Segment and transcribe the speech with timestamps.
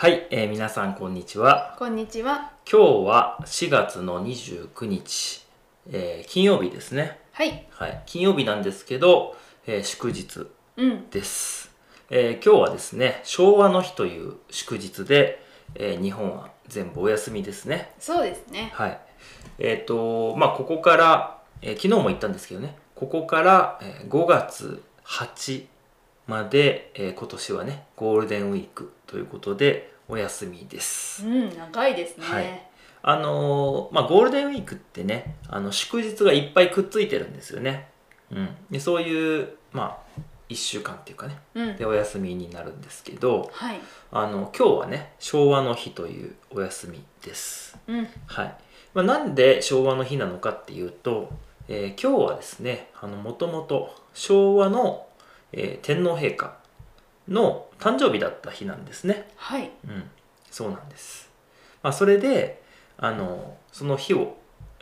[0.00, 1.76] はい、えー皆さんこんにちは。
[1.78, 2.52] こんにちは。
[2.64, 5.46] 今日は4月の29日、
[5.90, 7.18] えー金曜日ですね。
[7.32, 7.66] はい。
[7.68, 10.46] はい、金曜日なんですけど、えー祝日
[10.78, 11.10] うん。
[11.10, 11.70] です、
[12.08, 15.44] えー今日はですね、昭和の日という祝日で、
[15.74, 17.92] えー日本は全部お休みですね。
[17.98, 18.70] そうですね。
[18.72, 19.00] はい。
[19.58, 25.66] えっ、と、まあ、ここから、えー昨日も言ったんですけどね、ここから、えー5月8
[26.30, 31.26] まで、えー今年はね、ゴールデンウィークということで、お休みです。
[31.26, 32.24] うん、長いですね。
[32.26, 32.66] はい
[33.02, 37.88] あのーまあ、ゴールデンウィークってね、あの祝日がいっぱいくっついてるんですよね。
[38.30, 38.48] うん。
[38.70, 40.20] で、そういう、まあ、
[40.50, 41.84] 1週間っていうかね、うんで、。
[41.86, 43.80] お休みになるんですけど、はい。
[44.12, 47.76] あの、今日はね、昭和の日というお休みです。
[47.88, 48.08] うん。
[48.26, 48.54] はい。
[48.94, 51.30] まあ、なんで昭和の日なのかっていうと、
[51.68, 55.06] えー今日はですね、あの、もともと昭和の、
[55.52, 56.56] えー天皇陛下
[57.28, 59.28] の誕生日だった日なんですね。
[59.36, 59.70] はい。
[59.86, 60.10] うん。
[60.50, 61.30] そうなんです。
[61.82, 62.62] まあ、それで、
[62.98, 64.36] あの、その日を、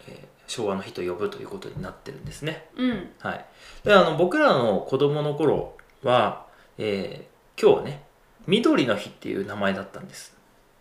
[0.07, 2.71] えー昭和の日と呼ぶということになってるんですね。
[2.75, 3.11] うん。
[3.19, 3.45] はい。
[3.85, 6.47] で、あの、僕らの子供の頃は、
[6.79, 8.05] えー今日ね、
[8.47, 10.35] 緑の日っていう名前だったんです。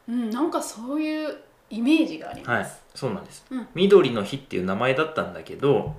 [0.08, 1.38] うん、なんかそういう
[1.70, 3.46] イメージがありはいます。、そうなんです。
[3.52, 5.98] うん緑の日っていう名前だったんだけど、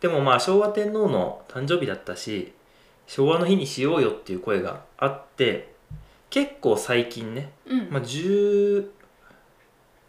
[0.00, 2.54] でもまあ昭和天皇の誕生日だったし、
[3.06, 5.72] 昭和の日にしようよっていう声があって、
[6.30, 7.88] 結構最近ね、うん。
[7.90, 8.88] まあ、10,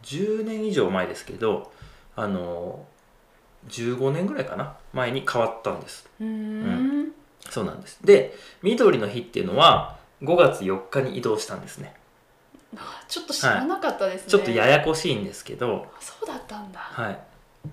[0.03, 1.71] 10年以上前ですけど、
[2.15, 2.85] あの
[3.69, 6.09] 15年ぐらいかな前に変わったんです。
[6.19, 7.11] うーん。
[7.49, 7.99] そうなんです。
[8.03, 11.93] で、緑の日っていうのは5月4日に移動したんですね。
[12.75, 14.31] あちょっと知らなかったですね。
[14.31, 16.79] ちょっとややこしいんですけど、あそうだったんだ。
[16.79, 17.19] はい。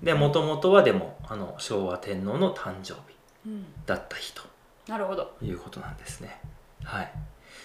[0.03, 2.99] で、もともとはでも、あの、昭和天皇の誕生日
[3.45, 3.65] うん。
[3.85, 4.43] だった日と
[4.91, 5.31] なるほど。
[5.41, 6.41] いうことなんですね。
[6.83, 7.11] はい。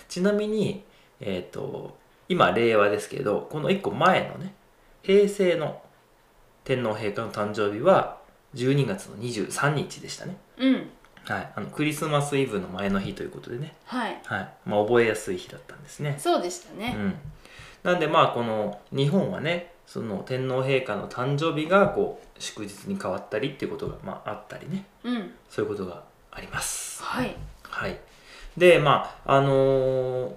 [0.09, 0.85] ちなみに、
[1.19, 1.99] えっ、と、
[2.29, 4.55] 今、令和ですけど、この1個前のね、
[5.03, 5.83] 平成の
[6.63, 8.19] 天皇陛下の誕生日は、
[8.55, 10.37] 12月の23日でしたね。
[10.57, 10.75] うん。
[11.25, 11.53] はい。
[11.57, 14.21] あの、クリスマスイブの前の日ということでね、はい。
[14.25, 14.49] はい。
[14.65, 16.15] まあ、覚えやすい日だったんですね。
[16.21, 16.95] そうでしたね。
[16.97, 17.15] うん。
[17.83, 25.35] なんで、まあ、この、日本はね、その天皇陛下の誕生日が、こう、祝日に変わったりっていうことが、まあ、あったりね、うん。
[25.51, 26.05] そういうことが
[26.37, 27.03] あります。
[27.03, 27.35] はい。
[27.63, 27.99] はい。
[28.57, 30.33] で、まあ、あのー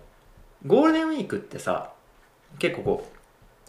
[0.65, 1.93] ゴールデンウィークってさ、
[2.57, 3.11] 結構こ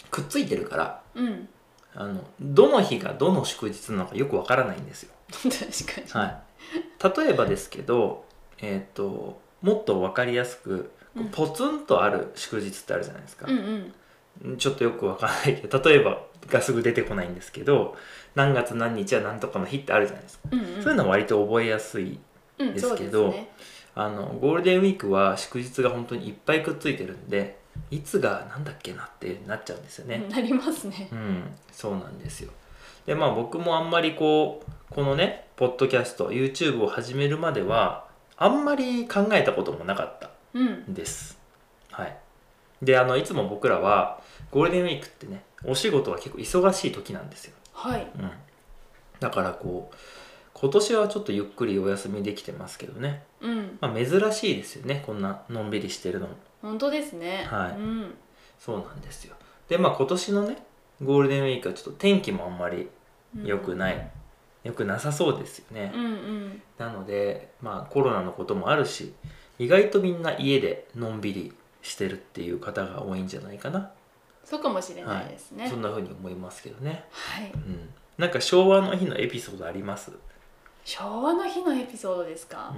[0.04, 1.48] う、くっついてるから、うん。
[1.94, 5.12] あの、どの日がどの祝日なのかよくわからないんですよ。
[5.30, 5.50] 確
[6.08, 6.24] かに。
[6.24, 7.22] はい。
[7.24, 8.24] 例えばですけど、
[8.58, 10.90] えっ、と、もっとわかりやすく、
[11.32, 13.46] ポツンとある祝日ってあるじゃないですか。
[13.48, 13.94] うんうん。
[14.58, 17.96] ちょっとよくわからないけど、例えばがすぐ出てこないんですけど、
[18.34, 20.48] 何月何日は何とかの日ってあるじゃないですか。
[20.52, 20.82] うんうん。
[20.82, 22.18] そういうのは割と覚えやすい
[22.58, 23.48] うん、ですけどですね。
[23.94, 27.58] あのゴールデンウィークは祝日が本当にいっぱいくっついてるんで
[27.90, 31.14] いつがなんだっけなってなっちゃうんですよねなりますねう。
[31.16, 31.42] ん、
[31.72, 32.52] そうなんですよ
[33.06, 40.66] でまあ僕もあんまりこうこのねポッドキャスト YouTube を始めるまではあんまり考えたこともなかったうん。
[40.90, 41.36] んです
[41.90, 42.16] はい
[42.82, 44.20] であのいつも僕らは
[44.50, 48.10] ゴールデンウィークってねお仕事は結構忙しい時なんですよはい。
[48.18, 48.30] うん
[49.20, 49.96] だからこう
[50.54, 53.78] 今年はちょっとゆっくりお休みできてますけどねうん。
[53.80, 57.46] まあ、珍しいですよねこんなのんびりしてるのも本当ですね。
[57.50, 58.14] はいうん。
[58.58, 59.36] そうなんですよ
[59.68, 60.56] でまあ今年のね
[61.02, 62.88] ゴールデンウィークはちょっと天気もあんまり
[63.42, 64.10] 良くない、
[64.64, 66.62] 良くなさそうですよね、うんうん。
[66.76, 69.14] なのでまあコロナのこともあるし
[69.58, 71.52] 意外とみんな家でのんびり
[71.82, 73.90] してるっていう方が多いんじゃないかな、
[74.44, 75.68] そうかもしれないですね。
[75.68, 77.04] そんな風に思いますけどね。
[77.10, 77.50] はい。
[77.54, 77.88] うん。
[78.18, 80.12] なんか昭和の日のエピソードあります？
[80.84, 82.74] 昭和の日のエピソードですか？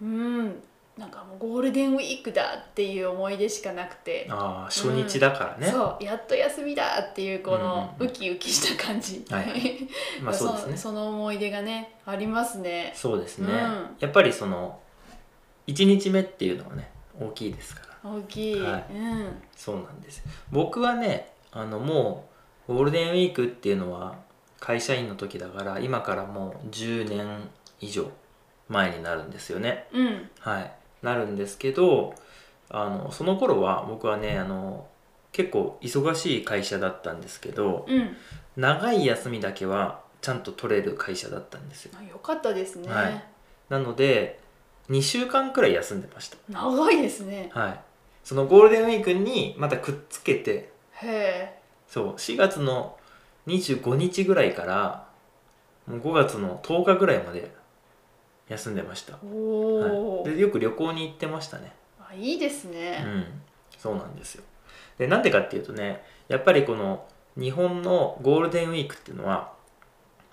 [0.00, 0.08] うん。
[0.08, 0.62] うん。
[0.98, 6.04] なんかもうゴールデンウィークだっていう思い出しかなくて、ああ初日だからね、そう。
[6.04, 8.10] やっと休みだっていうこのうんうん。
[8.10, 9.88] うんウキウキした感じ、はいはい。
[10.22, 10.76] まあそうですね。
[10.76, 12.92] その思い出がねありますね。
[12.94, 13.96] そうですね、うん。
[14.00, 14.78] やっぱりその
[15.66, 18.86] 1日目っていうのはね大きいですから大きい、はい。
[18.92, 19.42] うん。
[19.56, 20.22] そうなんです。
[20.50, 22.28] 僕はねあのも
[22.68, 24.16] うゴールデンウィークっていうのは
[24.60, 27.48] 会社員の時だから今からもう10年
[27.80, 28.10] 以上
[28.68, 29.86] 前になるんですよね。
[29.92, 30.30] うん。
[30.38, 30.72] はい。
[31.02, 32.14] なるんですけど
[32.70, 34.86] あのその頃は僕はねあの
[35.32, 38.16] 結構忙しい会社だったんですけどうん。
[38.56, 41.92] 長い休みだけはちゃんと取れる会社だったんですよ。
[41.98, 43.24] あよかったですね、はい。
[43.68, 44.40] なので
[44.90, 46.36] 2週間くらい休んでました。
[46.48, 47.50] 長いですね。
[47.52, 47.80] はい
[48.24, 51.58] そのゴールデンウィークにまたくっつけてへえ。
[51.88, 52.96] そう4月の
[53.46, 55.08] 25日ぐらいから
[55.86, 57.52] もう5月の10日ぐらいまで
[58.48, 61.72] 休んでました、おお、はい、でよく旅行に行ってましたね。
[62.00, 63.24] あいいですうね、ん。
[63.78, 64.44] そうなんですよ。
[64.98, 69.52] でなんでかっていうとねやっぱりこの日本のゴールデンウィークっていうのは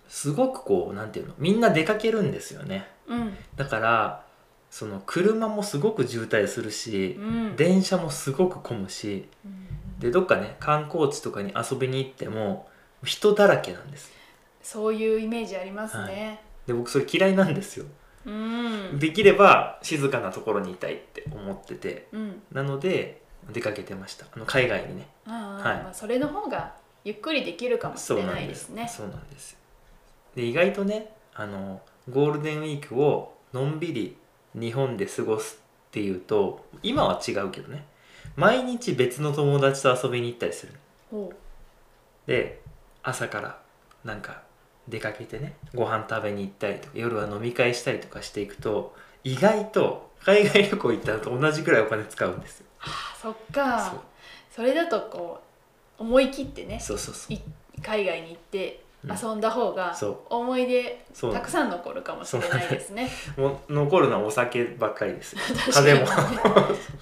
[0.07, 2.87] すごくこうなんていうのみんな出かけるんですよね。
[3.07, 3.37] うん。
[3.55, 4.23] だから
[4.69, 7.55] その車もすごく渋滞するしうん。
[7.55, 9.99] 電車もすごく混むしうん。
[9.99, 12.67] でどっかね観光地とかに遊びに行っても
[13.03, 14.11] 人だらけなんです。
[14.61, 17.85] そういうイメージありますね、で僕それ嫌いなんですよ。
[18.25, 18.99] うん。
[18.99, 22.41] できれば静かなところにいたいって思っててうん。
[22.51, 24.25] なので出かけてました。
[24.31, 25.07] あの海外にね。
[25.25, 25.83] はい。
[25.83, 28.87] まあ、それの方がゆっくりできるかもしれないですね。
[28.87, 29.51] そうなんです。
[29.51, 29.57] よ
[30.35, 34.17] で意外とねあのゴールデンウィークをのんびり
[34.53, 37.85] 日本で過ごすっていうと今は違うけどね。
[38.35, 40.73] 毎日別の友達と遊びに行ったりする。
[42.27, 42.61] で
[43.03, 43.59] 朝から
[44.03, 44.43] なんか
[44.87, 52.65] 出かけてねご飯食べに行ったりとか夜は飲み会したりとかしていくと意外と海外旅行行ったのと同じくらいお金使うんですよ。
[52.81, 54.01] あそっか。
[54.55, 55.41] それだとこ
[55.99, 57.33] う思い切ってねそうそうそう。
[57.33, 57.41] い
[57.81, 59.95] 海外に行ってうん遊んだ方が
[60.29, 63.09] 思い出たくさん残るかもしれないですね。
[63.37, 65.35] もう残るのはお酒ばっかりです。
[65.71, 66.01] 風も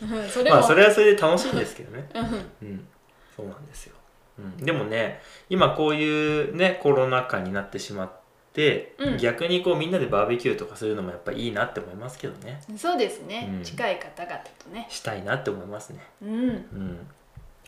[0.02, 2.08] うんそまあそれはそれで楽しいんですけどね。
[2.14, 2.68] うん。
[2.68, 2.88] うん。
[3.36, 3.96] そうなんですよ、
[4.40, 8.12] うん、でもね今こういうねコロナ禍になってしまっ
[8.54, 9.18] て、うん。
[9.18, 12.62] 逆にこうみんなでバーベキューとかするのもやっぱいいなって思いますけどね。
[12.78, 13.64] そうですね、うん。
[13.64, 14.86] 近い方々とね。
[14.90, 16.00] したいなって思いますね。
[16.22, 17.08] うん、うん。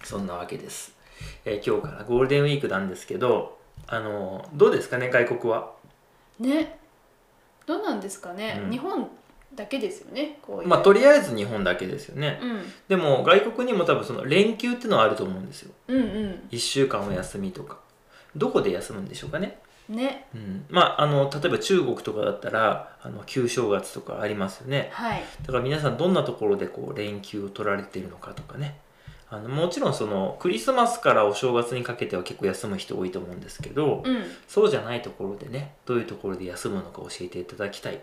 [0.03, 0.93] そんなわけです、
[1.45, 5.71] えー今日からゴールデンウィークなんですけどあのどうですかね外国は？
[6.39, 6.77] ね。
[7.65, 8.71] どうなんですかね、うん。
[8.71, 9.07] 日本
[9.53, 10.67] だけですよねこういう。
[10.67, 12.39] まあとりあえず日本だけですよね。
[12.41, 12.61] うん。
[12.87, 15.71] でも外国にも多分その連休っていうのはあると思うんですよ。
[15.87, 16.47] うんうん。
[16.51, 17.77] 1週間お休みとか。
[18.35, 19.59] どこで休むんでしょうかね。
[19.87, 20.27] ね。
[20.35, 24.89] うん、まああの例えば中国とかだったらあの旧正月とかありますよね。
[24.93, 25.23] はい。
[25.41, 28.77] だから皆さんどんなところでこう連休を取られているのかとかね
[29.31, 34.23] あのもちろんそのクリスマスからお正月にかけては結構休む人多いと思うんですけど、うん。
[34.47, 37.99] そうじゃないところでねどういうところで休むのか教えていただきたい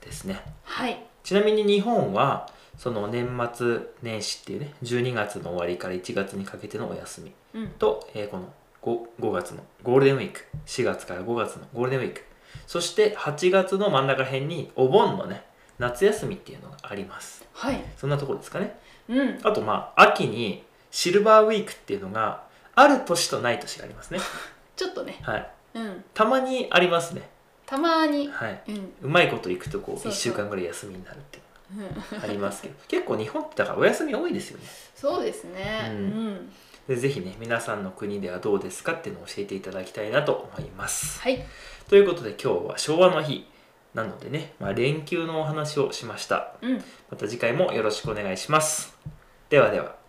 [0.00, 0.40] ですね。
[0.64, 0.98] はい。
[1.22, 2.48] ちなみに日本は
[2.78, 7.68] その年末年始っていうね12月の終わりから1月にかけてのお休みうん。
[7.68, 8.52] と、えーこの
[8.82, 12.22] 5, 5月のゴールデンウィーク4月から5月のゴールデンウィーク。
[12.66, 15.44] そして8月の真ん中辺にお盆のね
[15.82, 17.44] 夏休みっていうのがあります。
[17.52, 17.84] はい。
[17.96, 18.78] そんなところですかね。
[19.08, 19.38] うん。
[19.42, 20.62] あとまあ秋に
[20.92, 22.44] シルバーウィークっていうのが
[22.76, 24.20] ある年とない年がありますね。
[24.76, 25.18] ちょっとね。
[25.22, 25.50] はい。
[25.74, 26.04] うん。
[26.14, 27.28] たまにありますね。
[27.66, 28.28] たまに。
[28.28, 28.62] はい。
[28.68, 28.92] うん。
[29.02, 30.12] うまいこといくとこう1そうそう。
[30.12, 31.88] 週間ぐらい休みになるっていううんの
[32.20, 32.74] がありますけど。
[32.86, 34.64] 結構日本ってだからお休み多いですよね。
[34.94, 35.88] そうですね。
[35.90, 36.52] ううんん、
[36.86, 41.20] でぜひね皆さんの国ではどうですかっていうのを教えていただきたいなと思います。
[41.22, 41.44] はい。
[41.88, 43.46] ということで今日は昭和の日
[43.94, 46.54] なのでね、まあ、連休のお話をしました。
[46.62, 46.76] うん。
[47.10, 48.96] また次回もよろしくお願いします。
[49.50, 50.01] ではでは